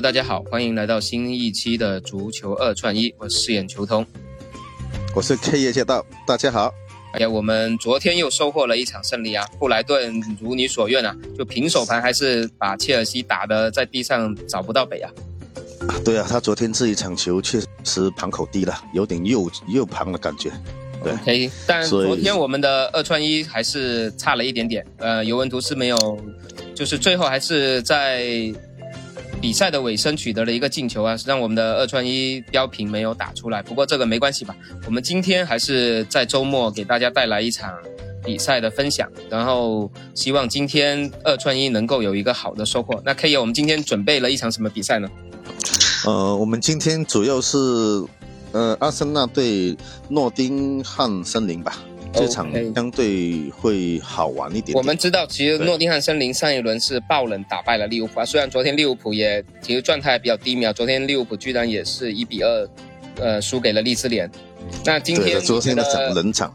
[0.00, 4.06] Hello，大家好，欢迎来到新一期的足球二串一，我饰演球童，
[5.14, 6.72] 我是 K 叶驾到，大家好。
[7.12, 9.46] 哎呀，我们昨天又收获了一场胜利啊！
[9.58, 15.10] 布莱顿如你所愿啊，就平手盘，还是把切尔西打的在地上找不到北啊。
[16.02, 20.50] 对啊，他昨天这一场球确实盘口低了，有点右右盘的感觉。
[21.04, 24.82] 对，OK，但昨天我们的二串一还是差了一点点。
[24.96, 26.18] 呃，尤文图斯没有，
[26.74, 28.50] 就是最后还是在。
[29.40, 33.62] 比赛的尾声取得了一个进球啊，让我们的二串一标平没有打出来。
[33.62, 34.54] 不过这个没关系吧，
[34.86, 37.72] 我们今天还是在周末给大家带来一场
[38.22, 43.00] 比赛的分享，然后希望今天二串一能够有一个好的收获。
[43.02, 45.08] 那 K 爷，我们今天准备了一场什么比赛呢？
[46.04, 47.56] 呃，我们今天主要是
[48.52, 49.74] 呃阿森纳对
[50.10, 51.78] 诺丁汉森林吧。
[52.12, 54.76] 这场相对会好玩一点。
[54.76, 58.24] 我们知道，其实诺丁汉森林上一轮是爆冷打败了利物浦啊。
[58.24, 62.68] 虽然昨天利物浦也其实状态比较低迷啊，昨天利物浦居然也是一比二，
[63.16, 64.30] 呃，输给了利兹联。
[64.84, 66.52] 那今天昨天的场冷场。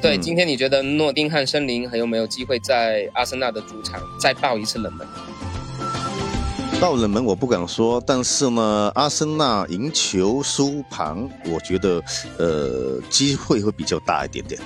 [0.00, 5.06] 对，今天你觉得诺丁汉森林还有没有机会在阿森纳的主场再爆一次冷门？
[6.80, 12.02] 爆冷门我不敢说，但是呢，阿森纳赢球输盘，我觉得
[12.38, 14.60] 呃机会会比较大一点点。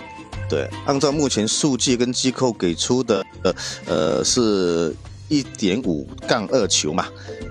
[0.49, 3.55] 对，按照目前数据跟机构给出的，呃
[3.87, 4.95] 呃，是
[5.29, 7.07] 一点五杠二球嘛，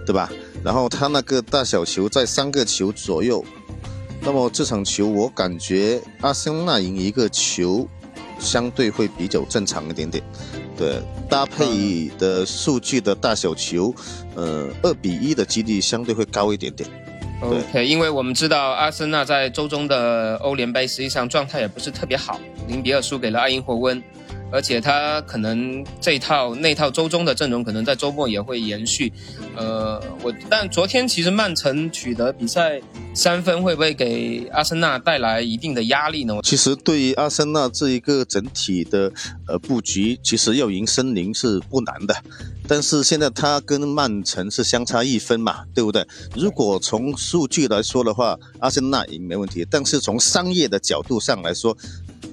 [0.05, 0.31] 对吧？
[0.63, 3.45] 然后他那个大小球在三个球左右，
[4.21, 7.87] 那么这场球我感觉阿森纳赢一个球，
[8.39, 10.23] 相对会比较正常一点点。
[10.75, 13.93] 对，搭配的数据的大小球，
[14.35, 16.89] 呃，二比一的几率相对会高一点点。
[17.41, 24.01] OK，因为我们知道阿森纳在周中的欧联杯实际上状态也不是特别好，零比二输给了阿因霍温，
[24.51, 29.11] 而且他可能这套那套周中的阵容可能在周末也会延续。
[29.55, 32.79] 呃，我但昨天其实曼城取得比赛
[33.13, 36.35] 三分，会不会给阿森纳带来一定的压力呢？
[36.43, 39.11] 其实对于阿森纳这一个整体的
[39.47, 42.15] 呃布局，其实要赢森林是不难的。
[42.67, 46.05] 但是现在他跟曼城是相差一分嘛，对不对？
[46.35, 49.65] 如果从数据来说的话，阿森纳赢没问题。
[49.71, 51.75] 但是从商业的角度上来说，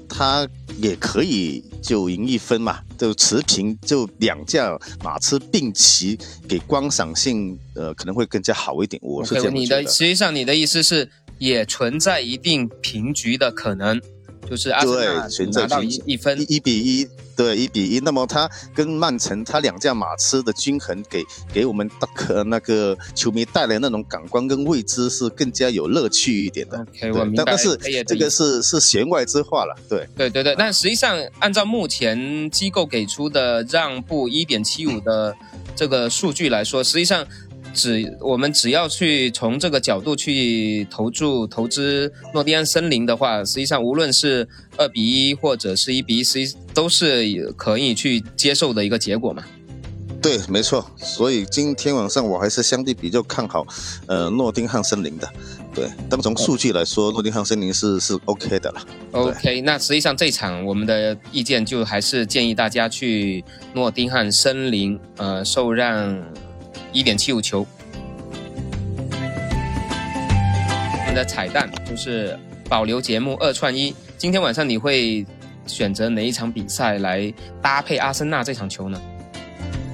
[0.09, 0.47] 他
[0.79, 9.01] 也可以就赢一分嘛，就持平，就两架马车并齐，给观赏性呃可能会更加好一点。
[9.03, 14.01] 我是这样你的实际上你的意思是也存在一定平局的可能。
[14.49, 18.01] 就是阿森纳拿到一一分一比一，对一比一。
[18.01, 21.89] 那么他跟曼城，他两驾马车的均衡，给给我们
[22.29, 26.79] 的那个球迷带来那种感官跟未知，是更加有乐趣一点的。
[26.79, 27.45] OK，我明白。
[27.45, 30.55] 但是这个是是弦外之话了，对对对对。
[30.57, 35.35] 但实际上，按照目前机构给出的让步一点七五的
[35.75, 37.27] 这个数据来说，实际上。
[37.75, 49.45] 只我们只要去从这个角度去投注投资诺丁汉森林的话，实际上无论是二比一或者是一比一，实际都是可以去接受的一个结果嘛。
[50.23, 50.91] 对，没错。
[50.97, 53.67] 所以今天晚上我还是相对比较看好，
[54.07, 55.29] 呃，诺丁汉森林的。
[55.75, 58.81] 对，但从数据来说，诺丁汉森林是是 OK 的了。
[59.13, 66.25] OK，那实际上这场我们的意见就还是建议大家去诺丁汉森林，呃，受让。
[66.95, 67.67] 一点七五球。
[69.11, 72.39] 我们的彩蛋就是
[72.69, 73.93] 保留节目二串一。
[74.17, 75.27] 今天晚上你会
[75.67, 79.03] 选择哪一场比赛来搭配阿森纳这场球呢？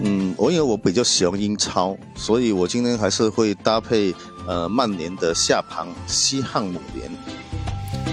[0.03, 4.15] 嗯，我因为我比较喜欢英超，所以我今天还是会搭配
[4.47, 7.11] 呃曼联的下盘西汉姆联。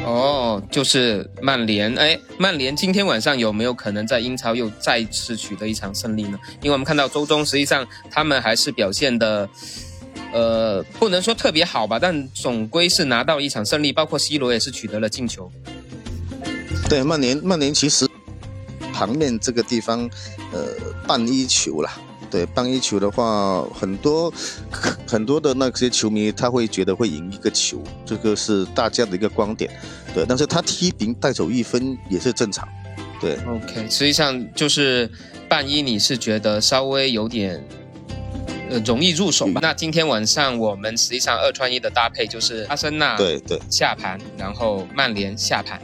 [0.08, 6.40] 哦，就是曼联，哎，曼联今天晚上有没有可能在英超又再次取得一场胜利呢？
[6.62, 9.50] 因为我们看到周中实际上他们还是表现的，
[10.32, 15.52] 呃，不能说特别好吧，但总归是拿到一场胜利，包括 C 罗也是取得了进球。
[16.88, 18.08] 对，曼联，曼联其实
[18.94, 20.10] 旁面这个地方，
[20.54, 20.68] 呃，
[21.06, 21.92] 半一球了。
[22.32, 24.34] 对，半一球的话，很多
[25.08, 29.72] 很多的那些球迷他会觉得会赢一个球，这个是大家的一个观点。
[30.14, 32.68] 对，但是他踢平带走一分也是正常。
[33.20, 35.10] 对，OK，实际上就是
[35.48, 37.64] 半一，你是觉得稍微有点
[38.70, 39.60] 呃容易入手吧？
[39.64, 45.82] 那今天晚上我们实际上二串一的搭配就是阿森纳对对下盘，然后曼联下盘。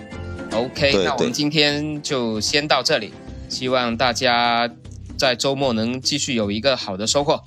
[0.51, 3.13] OK，那我们今天就先到这里，
[3.47, 4.69] 希望大家。
[5.15, 7.41] 在周末能继续有一个好的收获。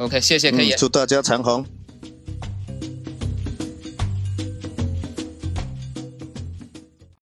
[0.00, 1.62] OK，谢谢，可以祝大家长虹。